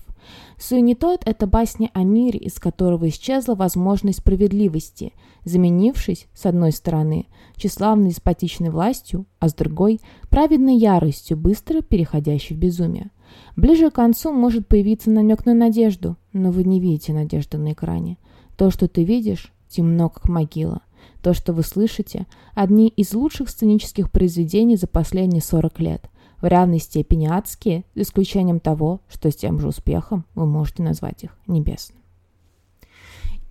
Суини 0.59 0.93
Тод– 0.93 1.23
это 1.25 1.47
басня 1.47 1.89
о 1.93 2.03
мире, 2.03 2.37
из 2.37 2.59
которого 2.59 3.09
исчезла 3.09 3.55
возможность 3.55 4.19
справедливости, 4.19 5.13
заменившись, 5.43 6.27
с 6.35 6.45
одной 6.45 6.71
стороны, 6.71 7.25
тщеславной 7.55 8.09
деспотичной 8.09 8.69
властью, 8.69 9.25
а 9.39 9.49
с 9.49 9.55
другой– 9.55 10.01
праведной 10.29 10.77
яростью, 10.77 11.35
быстро 11.35 11.81
переходящей 11.81 12.55
в 12.55 12.59
безумие. 12.59 13.09
Ближе 13.55 13.89
к 13.89 13.95
концу 13.95 14.31
может 14.31 14.67
появиться 14.67 15.09
намек 15.11 15.45
на 15.45 15.53
надежду, 15.53 16.17
но 16.31 16.51
вы 16.51 16.63
не 16.63 16.79
видите 16.79 17.13
надежды 17.13 17.57
на 17.57 17.73
экране. 17.73 18.17
То, 18.57 18.71
что 18.71 18.87
ты 18.87 19.03
видишь, 19.03 19.51
темно, 19.69 20.09
как 20.09 20.29
могила. 20.29 20.81
То, 21.21 21.33
что 21.33 21.53
вы 21.53 21.63
слышите, 21.63 22.27
одни 22.53 22.87
из 22.87 23.13
лучших 23.13 23.49
сценических 23.49 24.11
произведений 24.11 24.75
за 24.75 24.87
последние 24.87 25.41
40 25.41 25.79
лет. 25.79 26.09
В 26.41 26.45
равной 26.45 26.79
степени 26.79 27.27
адские, 27.27 27.85
за 27.95 28.01
исключением 28.01 28.59
того, 28.59 29.01
что 29.07 29.31
с 29.31 29.35
тем 29.35 29.59
же 29.59 29.69
успехом 29.69 30.25
вы 30.35 30.45
можете 30.45 30.83
назвать 30.83 31.23
их 31.23 31.37
небесными. 31.47 32.02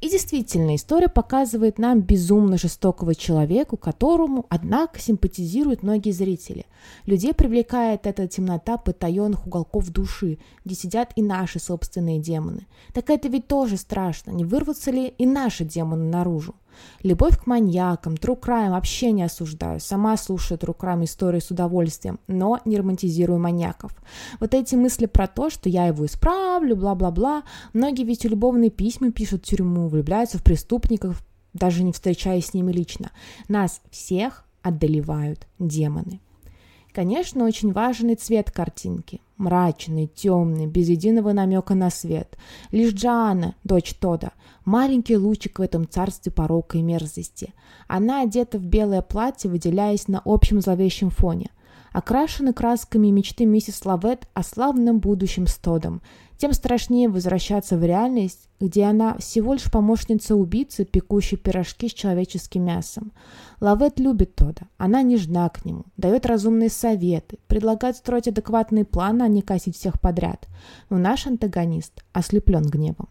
И 0.03 0.11
действительно, 0.11 0.75
история 0.75 1.09
показывает 1.09 1.79
нам 1.79 2.01
безумно 2.01 2.59
жестокого 2.59 3.15
человека, 3.15 3.77
которому, 3.77 4.47
однако, 4.49 4.99
симпатизируют 4.99 5.85
многие 5.85 6.11
зрители. 6.11 6.67
Людей 7.07 7.33
привлекает 7.33 8.09
эта 8.09 8.27
темнота 8.27 8.79
потаенных 8.79 9.47
уголков 9.47 9.91
души, 9.91 10.41
где 10.65 10.75
сидят 10.75 11.13
и 11.15 11.23
наши 11.23 11.61
собственные 11.61 12.19
демоны. 12.19 12.67
Так 12.93 13.11
это 13.11 13.29
ведь 13.29 13.47
тоже 13.47 13.77
страшно, 13.77 14.33
не 14.33 14.45
вырвутся 14.45 14.91
ли 14.91 15.07
и 15.07 15.25
наши 15.25 15.65
демоны 15.65 16.11
наружу? 16.11 16.57
Любовь 17.03 17.39
к 17.39 17.47
маньякам, 17.47 18.15
true 18.15 18.39
crime 18.39 18.71
вообще 18.71 19.13
не 19.13 19.23
осуждаю. 19.23 19.81
Сама 19.81 20.17
слушаю 20.17 20.59
true 20.59 20.77
crime 20.77 21.05
истории 21.05 21.41
с 21.41 21.51
удовольствием, 21.51 22.21
но 22.27 22.61
не 22.65 22.77
романтизирую 22.77 23.39
маньяков. 23.39 23.93
Вот 24.41 24.55
эти 24.55 24.75
мысли 24.75 25.07
про 25.07 25.27
то, 25.27 25.51
что 25.51 25.69
я 25.69 25.87
его 25.87 26.07
исправлю, 26.07 26.77
бла-бла-бла. 26.77 27.43
Многие 27.73 28.05
ведь 28.05 28.25
любовные 28.25 28.71
письма 28.71 29.13
пишут 29.13 29.45
в 29.45 29.49
тюрьму, 29.49 29.89
влюбляются 29.89 30.39
в 30.39 30.45
преступников, 30.45 31.25
даже 31.53 31.83
не 31.83 31.93
встречаясь 31.93 32.47
с 32.47 32.55
ними 32.55 32.73
лично. 32.73 33.11
Нас 33.49 33.81
всех 33.91 34.45
одолевают 34.63 35.47
демоны. 35.59 36.21
Конечно, 36.93 37.45
очень 37.45 37.73
важен 37.73 38.11
и 38.11 38.15
цвет 38.15 38.51
картинки. 38.51 39.21
Мрачный, 39.43 40.07
темный, 40.07 40.69
без 40.69 40.89
единого 40.89 41.33
намека 41.33 41.75
на 41.75 41.91
свет. 41.91 42.39
Лишь 42.71 42.93
Джоанна, 42.93 43.57
дочь 43.65 43.93
Тода, 43.95 44.31
маленький 44.65 45.17
лучик 45.17 45.59
в 45.59 45.63
этом 45.63 45.89
царстве 45.89 46.31
порока 46.31 46.79
и 46.79 46.83
мерзости. 46.83 47.53
Она 47.89 48.23
одета 48.23 48.59
в 48.59 48.65
белое 48.65 49.03
платье, 49.03 49.51
выделяясь 49.51 50.07
на 50.07 50.23
общем 50.25 50.61
зловещем 50.61 51.11
фоне– 51.11 51.51
окрашены 51.93 52.53
красками 52.53 53.09
мечты 53.09 53.45
миссис 53.45 53.85
Лавет 53.85 54.27
о 54.35 54.43
славном 54.43 54.99
будущем 54.99 55.47
с 55.47 55.57
Тодом, 55.57 56.03
тем 56.43 56.55
страшнее 56.55 57.09
возвращаться 57.09 57.77
в 57.77 57.85
реальность, 57.85 58.49
где 58.59 58.83
она 58.83 59.17
всего 59.19 59.53
лишь 59.53 59.71
помощница 59.71 60.35
убийцы, 60.35 60.85
пекущей 60.85 61.37
пирожки 61.37 61.89
с 61.89 61.95
человеческим 61.95 62.65
мясом. 62.65 63.13
Лавет 63.61 64.01
любит 64.01 64.35
Тода, 64.35 64.63
она 64.77 65.03
нежна 65.03 65.49
к 65.51 65.65
нему, 65.65 65.85
дает 65.97 66.27
разумные 66.27 66.69
советы, 66.69 67.39
предлагает 67.47 67.97
строить 67.97 68.27
адекватные 68.27 68.85
планы, 68.85 69.23
а 69.23 69.29
не 69.29 69.41
косить 69.41 69.77
всех 69.77 70.01
подряд. 70.01 70.49
Но 70.91 70.99
наш 70.99 71.29
антагонист 71.29 72.03
ослеплен 72.13 72.65
гневом. 72.65 73.09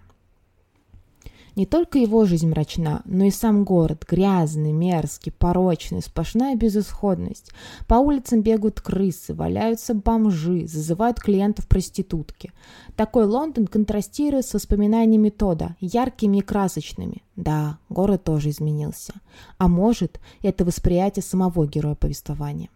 Не 1.56 1.66
только 1.66 2.00
его 2.00 2.26
жизнь 2.26 2.48
мрачна, 2.48 3.02
но 3.06 3.26
и 3.26 3.32
сам 3.32 3.66
город, 3.66 4.06
грязный, 4.10 4.72
мерзкий, 4.72 5.32
порочный, 5.32 6.02
сплошная 6.02 6.56
безысходность. 6.56 7.52
По 7.88 7.96
улицам 7.96 8.42
бегают 8.42 8.80
крысы, 8.80 9.34
валяются 9.34 9.94
бомжи, 9.94 10.66
зазывают 10.66 11.20
клиентов 11.20 11.68
проститутки. 11.68 12.54
Такой 12.96 13.26
Лондон 13.26 13.68
контрастирует 13.68 14.46
с 14.46 14.54
воспоминаниями 14.54 15.30
Тода, 15.30 15.76
яркими 15.80 16.38
и 16.38 16.42
красочными. 16.42 17.24
Да, 17.36 17.80
город 17.90 18.24
тоже 18.24 18.50
изменился. 18.50 19.14
А 19.58 19.68
может, 19.68 20.20
это 20.42 20.64
восприятие 20.64 21.24
самого 21.24 21.68
героя 21.68 21.96
повествования. 21.96 22.70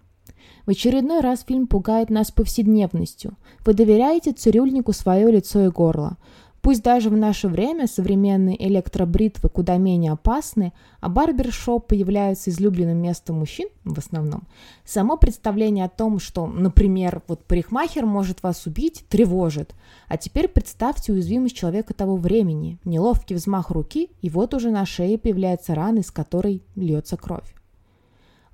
В 0.66 0.72
очередной 0.72 1.22
раз 1.22 1.44
фильм 1.48 1.68
пугает 1.68 2.10
нас 2.10 2.32
повседневностью. 2.32 3.38
Вы 3.66 3.74
доверяете 3.74 4.32
цирюльнику 4.32 4.94
свое 4.94 5.32
лицо 5.32 5.66
и 5.66 5.70
горло. 5.70 6.18
Пусть 6.66 6.82
даже 6.82 7.12
в 7.12 7.16
наше 7.16 7.48
время 7.48 7.86
современные 7.86 8.58
электробритвы 8.68 9.50
куда 9.50 9.78
менее 9.78 10.14
опасны, 10.14 10.74
а 11.00 11.10
барбершоп 11.10 11.86
появляются 11.86 12.50
излюбленным 12.50 12.98
местом 12.98 13.38
мужчин 13.38 13.70
в 13.84 14.00
основном, 14.00 14.48
само 14.84 15.16
представление 15.16 15.86
о 15.86 15.90
том, 15.90 16.18
что, 16.18 16.48
например, 16.48 17.22
вот 17.28 17.46
парикмахер 17.46 18.08
может 18.08 18.42
вас 18.42 18.66
убить, 18.66 19.06
тревожит. 19.10 19.76
А 20.08 20.18
теперь 20.18 20.48
представьте 20.48 21.14
уязвимость 21.14 21.56
человека 21.56 21.94
того 21.94 22.16
времени, 22.16 22.80
неловкий 22.84 23.36
взмах 23.36 23.70
руки, 23.70 24.10
и 24.24 24.32
вот 24.32 24.56
уже 24.56 24.72
на 24.72 24.88
шее 24.88 25.20
появляется 25.20 25.76
рана, 25.76 26.00
из 26.00 26.10
которой 26.10 26.64
льется 26.76 27.16
кровь. 27.16 27.54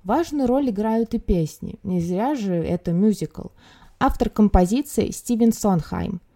Важную 0.04 0.46
роль 0.46 0.68
играют 0.68 1.14
и 1.14 1.18
песни. 1.18 1.76
Не 1.82 1.98
зря 2.02 2.34
же 2.34 2.56
это 2.56 2.92
мюзикл. 2.92 3.46
Автор 3.98 4.28
композиции 4.28 5.12
Стивен 5.12 5.54
Сонхайм– 5.54 6.20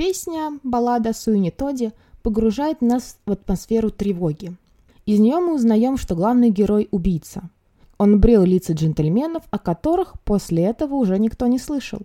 Песня, 0.00 0.58
баллада 0.62 1.12
Суини 1.12 1.50
Тоди 1.50 1.92
погружает 2.22 2.80
нас 2.80 3.18
в 3.26 3.32
атмосферу 3.32 3.90
тревоги. 3.90 4.56
Из 5.04 5.20
нее 5.20 5.40
мы 5.40 5.54
узнаем, 5.54 5.98
что 5.98 6.14
главный 6.14 6.48
герой– 6.48 6.88
убийца. 6.90 7.50
Он 7.98 8.18
брил 8.18 8.44
лица 8.44 8.72
джентльменов, 8.72 9.42
о 9.50 9.58
которых 9.58 10.18
после 10.22 10.64
этого 10.64 10.94
уже 10.94 11.18
никто 11.18 11.46
не 11.48 11.58
слышал. 11.58 12.00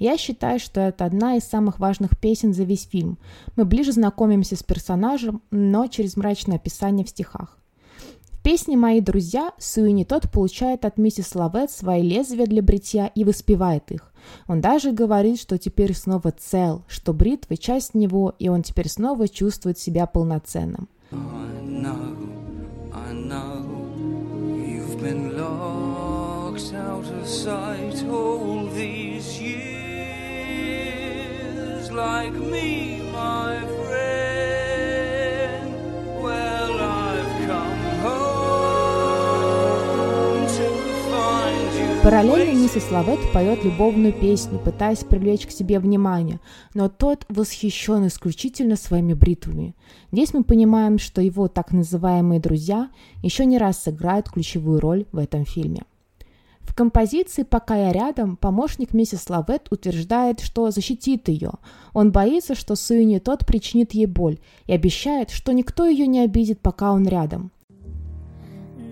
Я 0.00 0.16
считаю, 0.18 0.58
что 0.58 0.80
это 0.80 1.04
одна 1.04 1.36
из 1.36 1.44
самых 1.44 1.78
важных 1.78 2.18
песен 2.18 2.52
за 2.52 2.64
весь 2.64 2.82
фильм. 2.82 3.16
Мы 3.54 3.64
ближе 3.64 3.92
знакомимся 3.92 4.56
с 4.56 4.64
персонажем, 4.64 5.40
но 5.52 5.86
через 5.86 6.16
мрачное 6.16 6.56
описание 6.56 7.06
в 7.06 7.10
стихах 7.10 7.56
песне 8.46 8.76
«Мои 8.76 9.00
друзья» 9.00 9.50
Суини 9.58 10.04
тот 10.04 10.30
получает 10.30 10.84
от 10.84 10.98
миссис 10.98 11.34
Лавет 11.34 11.68
свои 11.72 12.00
лезвия 12.00 12.46
для 12.46 12.62
бритья 12.62 13.08
и 13.08 13.24
воспевает 13.24 13.90
их. 13.90 14.12
Он 14.46 14.60
даже 14.60 14.92
говорит, 14.92 15.40
что 15.40 15.58
теперь 15.58 15.92
снова 15.96 16.30
цел, 16.30 16.84
что 16.86 17.12
бритва– 17.12 17.56
часть 17.58 17.94
него, 17.94 18.36
и 18.38 18.48
он 18.48 18.62
теперь 18.62 18.88
снова 18.88 19.28
чувствует 19.28 19.80
себя 19.80 20.06
полноценным. 20.06 20.88
like 31.92 32.34
me, 32.34 33.00
my 33.10 33.75
Параллельно 42.06 42.56
миссис 42.56 42.88
Лавет 42.92 43.18
поет 43.32 43.64
любовную 43.64 44.12
песню, 44.12 44.60
пытаясь 44.60 45.02
привлечь 45.02 45.44
к 45.44 45.50
себе 45.50 45.80
внимание, 45.80 46.38
но 46.72 46.88
тот 46.88 47.26
восхищен 47.28 48.06
исключительно 48.06 48.76
своими 48.76 49.12
бритвами. 49.12 49.74
Здесь 50.12 50.32
мы 50.32 50.44
понимаем, 50.44 51.00
что 51.00 51.20
его 51.20 51.48
так 51.48 51.72
называемые 51.72 52.38
друзья 52.38 52.90
еще 53.24 53.44
не 53.44 53.58
раз 53.58 53.82
сыграют 53.82 54.30
ключевую 54.30 54.78
роль 54.78 55.06
в 55.10 55.18
этом 55.18 55.44
фильме. 55.44 55.82
В 56.60 56.76
композиции 56.76 57.42
«Пока 57.42 57.74
я 57.74 57.92
рядом» 57.92 58.36
помощник 58.36 58.94
миссис 58.94 59.28
Лавет 59.28 59.66
утверждает, 59.72 60.38
что 60.38 60.70
защитит 60.70 61.26
ее. 61.26 61.54
Он 61.92 62.12
боится, 62.12 62.54
что 62.54 62.76
Суини 62.76 63.18
тот 63.18 63.44
причинит 63.44 63.94
ей 63.94 64.06
боль 64.06 64.38
и 64.66 64.72
обещает, 64.72 65.30
что 65.30 65.50
никто 65.50 65.88
ее 65.88 66.06
не 66.06 66.20
обидит, 66.20 66.60
пока 66.60 66.92
он 66.92 67.08
рядом. 67.08 67.50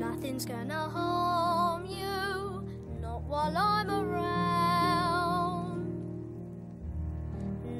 Nothing's 0.00 0.44
gonna 0.44 0.64
not 0.66 1.13
while 3.26 3.56
I'm 3.56 3.90
around. 3.90 4.24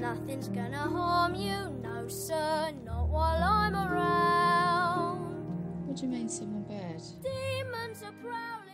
Nothing's 0.00 0.48
gonna 0.48 0.76
harm 0.78 1.34
you, 1.34 1.70
no 1.82 2.08
sir, 2.08 2.72
not 2.84 3.08
while 3.08 3.42
I'm 3.42 3.74
around. 3.74 5.18
What 5.86 5.96
do 5.96 6.02
you 6.02 6.08
mean 6.12 6.28
someone 6.28 6.64
bad? 6.64 7.00
Demons 7.22 8.02
are 8.02 8.12
prowling. 8.22 8.64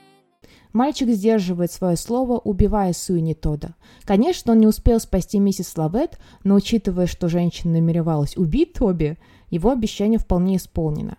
Мальчик 0.73 1.09
сдерживает 1.09 1.73
свое 1.73 1.97
слово, 1.97 2.39
убивая 2.39 2.93
Суини 2.93 3.35
Тода. 3.35 3.75
Конечно, 4.05 4.53
он 4.53 4.59
не 4.61 4.69
успел 4.69 5.01
спасти 5.01 5.41
миссис 5.41 5.77
Лавет, 5.77 6.19
но 6.45 6.55
учитывая, 6.55 7.07
что 7.07 7.29
женщина 7.29 7.75
намеревалась 7.75 8.37
убить 8.37 8.75
Тоби, 8.75 9.19
его 9.51 9.71
обещание 9.73 10.19
вполне 10.21 10.57
исполнено. 10.57 11.19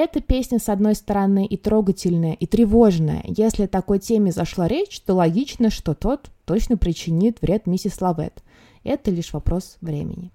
Эта 0.00 0.20
песня, 0.20 0.60
с 0.60 0.68
одной 0.68 0.94
стороны, 0.94 1.44
и 1.44 1.56
трогательная, 1.56 2.34
и 2.34 2.46
тревожная. 2.46 3.24
Если 3.26 3.64
о 3.64 3.66
такой 3.66 3.98
теме 3.98 4.30
зашла 4.30 4.68
речь, 4.68 5.00
то 5.00 5.14
логично, 5.14 5.70
что 5.70 5.92
тот 5.92 6.30
точно 6.44 6.76
причинит 6.76 7.42
вред 7.42 7.66
миссис 7.66 8.00
Лавет. 8.00 8.44
Это 8.84 9.10
лишь 9.10 9.32
вопрос 9.32 9.76
времени. 9.80 10.30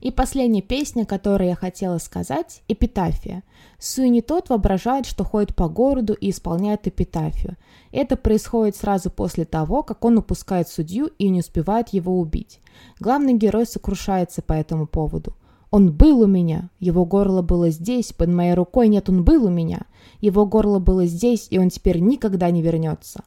И 0.00 0.12
последняя 0.12 0.62
песня, 0.62 1.04
которую 1.04 1.48
я 1.48 1.56
хотела 1.56 1.98
сказать– 1.98 2.62
«Эпитафия». 2.68 3.42
Суини 3.80 4.20
тот 4.20 4.50
воображает, 4.50 5.04
что 5.06 5.24
ходит 5.24 5.56
по 5.56 5.68
городу 5.68 6.12
и 6.12 6.30
исполняет 6.30 6.86
эпитафию. 6.86 7.56
Это 7.90 8.16
происходит 8.16 8.76
сразу 8.76 9.10
после 9.10 9.44
того, 9.44 9.82
как 9.82 10.04
он 10.04 10.18
упускает 10.18 10.68
судью 10.68 11.10
и 11.18 11.28
не 11.28 11.40
успевает 11.40 11.88
его 11.88 12.20
убить. 12.20 12.60
Главный 13.00 13.34
герой 13.34 13.66
сокрушается 13.66 14.42
по 14.42 14.52
этому 14.52 14.86
поводу. 14.86 15.34
Он 15.72 15.90
был 15.90 16.20
у 16.20 16.26
меня, 16.26 16.68
его 16.80 17.06
горло 17.06 17.40
было 17.40 17.70
здесь, 17.70 18.12
под 18.12 18.28
моей 18.28 18.52
рукой 18.52 18.88
нет, 18.88 19.08
он 19.08 19.24
был 19.24 19.46
у 19.46 19.48
меня. 19.48 19.86
Его 20.20 20.44
горло 20.44 20.78
было 20.80 21.06
здесь, 21.06 21.46
и 21.48 21.58
он 21.58 21.70
теперь 21.70 21.98
никогда 21.98 22.50
не 22.50 22.60
вернется. 22.60 23.24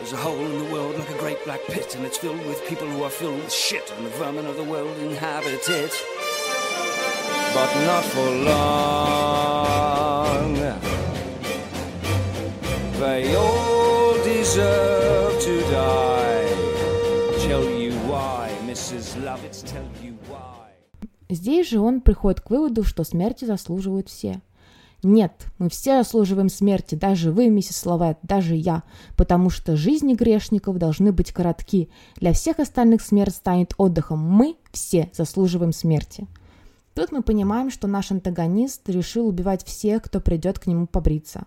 There's 0.00 0.12
a 0.12 0.16
hole 0.16 0.38
in 0.38 0.58
the 0.60 0.72
world 0.72 0.96
like 0.96 1.10
a 1.10 1.18
great 1.18 1.44
black 1.44 1.60
pit, 1.66 1.96
and 1.96 2.06
it's 2.06 2.18
filled 2.18 2.38
with 2.46 2.64
people 2.68 2.86
who 2.86 3.02
are 3.02 3.10
filled 3.10 3.42
with 3.42 3.52
shit, 3.52 3.92
and 3.96 4.06
the 4.06 4.10
vermin 4.16 4.46
of 4.46 4.56
the 4.56 4.62
world 4.62 4.96
inhabit 5.02 5.68
it. 5.68 5.92
But 7.52 7.74
not 7.84 8.04
for 8.04 8.30
long. 8.44 8.94
They 13.00 13.34
all 13.34 14.14
deserve 14.22 15.40
to 15.40 15.60
die. 15.72 16.46
Tell 17.48 17.64
you 17.64 17.92
why, 18.06 18.52
Mrs. 18.66 19.16
Lovitz, 19.24 19.64
tell 19.64 19.88
you 20.00 20.16
why. 20.28 20.53
Здесь 21.28 21.70
же 21.70 21.80
он 21.80 22.00
приходит 22.00 22.40
к 22.40 22.50
выводу, 22.50 22.84
что 22.84 23.04
смерти 23.04 23.44
заслуживают 23.44 24.08
все. 24.08 24.42
Нет, 25.02 25.46
мы 25.58 25.68
все 25.68 25.98
заслуживаем 25.98 26.48
смерти, 26.48 26.94
даже 26.94 27.30
вы, 27.30 27.50
миссис 27.50 27.84
Лавет, 27.84 28.16
даже 28.22 28.54
я, 28.54 28.84
потому 29.16 29.50
что 29.50 29.76
жизни 29.76 30.14
грешников 30.14 30.78
должны 30.78 31.12
быть 31.12 31.30
коротки. 31.30 31.90
Для 32.16 32.32
всех 32.32 32.58
остальных 32.58 33.02
смерть 33.02 33.34
станет 33.34 33.74
отдыхом. 33.76 34.18
Мы 34.18 34.56
все 34.72 35.10
заслуживаем 35.12 35.72
смерти. 35.74 36.26
Тут 36.94 37.12
мы 37.12 37.22
понимаем, 37.22 37.70
что 37.70 37.86
наш 37.86 38.12
антагонист 38.12 38.88
решил 38.88 39.26
убивать 39.26 39.64
всех, 39.64 40.04
кто 40.04 40.20
придет 40.20 40.58
к 40.58 40.66
нему 40.66 40.86
побриться. 40.86 41.46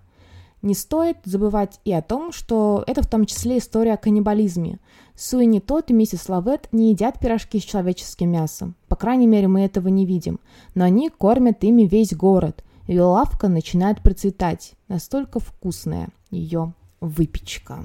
Не 0.61 0.73
стоит 0.73 1.17
забывать 1.23 1.79
и 1.85 1.93
о 1.93 2.01
том, 2.01 2.31
что 2.31 2.83
это 2.87 3.01
в 3.01 3.07
том 3.07 3.25
числе 3.25 3.59
история 3.59 3.93
о 3.93 3.97
каннибализме. 3.97 4.79
Суини 5.15 5.59
Тот 5.59 5.91
и 5.91 5.93
миссис 5.93 6.29
Лавет 6.29 6.67
не 6.71 6.89
едят 6.91 7.19
пирожки 7.19 7.59
с 7.59 7.63
человеческим 7.63 8.31
мясом. 8.31 8.75
По 8.87 8.95
крайней 8.95 9.27
мере, 9.27 9.47
мы 9.47 9.61
этого 9.61 9.87
не 9.87 10.05
видим. 10.05 10.39
Но 10.75 10.83
они 10.83 11.09
кормят 11.09 11.63
ими 11.63 11.83
весь 11.83 12.13
город. 12.13 12.63
Ее 12.87 13.03
лавка 13.03 13.47
начинает 13.47 14.01
процветать. 14.01 14.73
Настолько 14.87 15.39
вкусная 15.39 16.09
ее 16.31 16.73
выпечка. 17.01 17.83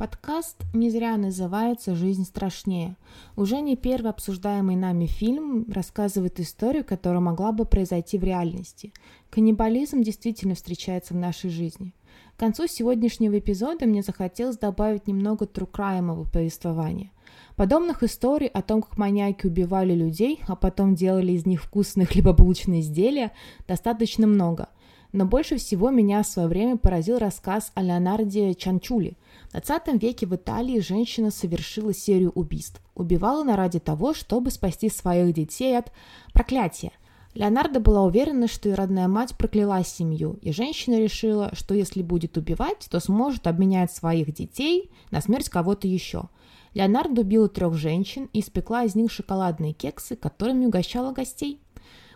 Подкаст 0.00 0.56
не 0.72 0.88
зря 0.88 1.18
называется 1.18 1.94
«Жизнь 1.94 2.24
страшнее». 2.24 2.96
Уже 3.36 3.60
не 3.60 3.76
первый 3.76 4.10
обсуждаемый 4.10 4.74
нами 4.74 5.04
фильм 5.04 5.66
рассказывает 5.70 6.40
историю, 6.40 6.86
которая 6.86 7.20
могла 7.20 7.52
бы 7.52 7.66
произойти 7.66 8.16
в 8.16 8.24
реальности. 8.24 8.94
Каннибализм 9.28 10.00
действительно 10.00 10.54
встречается 10.54 11.12
в 11.12 11.18
нашей 11.18 11.50
жизни. 11.50 11.92
К 12.34 12.40
концу 12.40 12.66
сегодняшнего 12.66 13.38
эпизода 13.38 13.84
мне 13.84 14.02
захотелось 14.02 14.56
добавить 14.56 15.06
немного 15.06 15.44
трукраемого 15.44 16.24
повествования. 16.24 17.10
Подобных 17.56 18.02
историй 18.02 18.48
о 18.48 18.62
том, 18.62 18.80
как 18.80 18.96
маньяки 18.96 19.48
убивали 19.48 19.92
людей, 19.92 20.40
а 20.48 20.56
потом 20.56 20.94
делали 20.94 21.32
из 21.32 21.44
них 21.44 21.62
вкусные 21.62 22.06
хлебобулочные 22.06 22.80
изделия, 22.80 23.32
достаточно 23.68 24.26
много. 24.26 24.70
Но 25.12 25.26
больше 25.26 25.56
всего 25.56 25.90
меня 25.90 26.22
в 26.22 26.26
свое 26.26 26.48
время 26.48 26.76
поразил 26.76 27.18
рассказ 27.18 27.72
о 27.74 27.82
Леонарде 27.82 28.54
Чанчули. 28.54 29.16
В 29.50 29.52
20 29.54 30.00
веке 30.00 30.26
в 30.26 30.34
Италии 30.36 30.78
женщина 30.78 31.32
совершила 31.32 31.92
серию 31.92 32.30
убийств. 32.30 32.80
Убивала 32.94 33.42
она 33.42 33.56
ради 33.56 33.80
того, 33.80 34.14
чтобы 34.14 34.52
спасти 34.52 34.88
своих 34.88 35.34
детей 35.34 35.76
от 35.76 35.90
проклятия. 36.32 36.92
Леонардо 37.34 37.80
была 37.80 38.02
уверена, 38.02 38.46
что 38.46 38.68
ее 38.68 38.76
родная 38.76 39.08
мать 39.08 39.36
прокляла 39.36 39.84
семью, 39.84 40.38
и 40.40 40.52
женщина 40.52 41.00
решила, 41.00 41.50
что 41.54 41.74
если 41.74 42.02
будет 42.02 42.36
убивать, 42.36 42.86
то 42.90 43.00
сможет 43.00 43.48
обменять 43.48 43.92
своих 43.92 44.32
детей 44.32 44.92
на 45.10 45.20
смерть 45.20 45.48
кого-то 45.48 45.88
еще. 45.88 46.28
Леонардо 46.74 47.22
убила 47.22 47.48
трех 47.48 47.74
женщин 47.74 48.28
и 48.32 48.40
испекла 48.40 48.84
из 48.84 48.94
них 48.94 49.10
шоколадные 49.10 49.72
кексы, 49.72 50.14
которыми 50.14 50.66
угощала 50.66 51.12
гостей. 51.12 51.60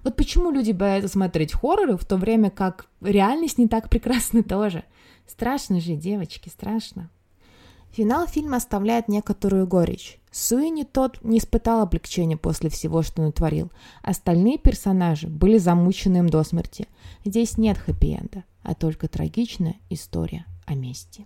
Вот 0.05 0.15
почему 0.15 0.53
люди 0.53 0.71
боятся 0.71 1.09
смотреть 1.09 1.53
хорроры, 1.53 1.97
в 1.97 2.05
то 2.05 2.17
время 2.17 2.51
как 2.51 2.87
реальность 3.01 3.59
не 3.59 3.67
так 3.67 3.91
прекрасна 3.91 4.43
тоже. 4.45 4.85
Страшно 5.27 5.81
же, 5.81 5.97
девочки, 5.97 6.49
страшно. 6.49 7.11
Финал 7.97 8.27
фильма 8.27 8.57
оставляет 8.57 9.07
некоторую 9.07 9.69
горечь. 9.69 10.19
Суини 10.33 10.83
тот 10.83 11.23
не 11.23 11.39
испытал 11.39 11.81
облегчения 11.81 12.37
после 12.37 12.69
всего, 12.69 13.03
что 13.03 13.23
натворил. 13.23 13.71
Остальные 14.03 14.59
персонажи 14.59 15.29
были 15.29 15.59
замучены 15.59 16.17
им 16.17 16.29
до 16.29 16.43
смерти. 16.43 16.89
Здесь 17.25 17.57
нет 17.57 17.79
хэппи-энда, 17.79 18.43
а 18.65 18.75
только 18.75 19.07
трагичная 19.07 19.77
история 19.91 20.45
о 20.67 20.75
мести. 20.75 21.25